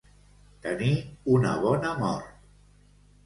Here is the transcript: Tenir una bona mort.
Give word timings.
Tenir 0.63 0.93
una 1.33 1.51
bona 1.65 1.91
mort. 1.99 2.31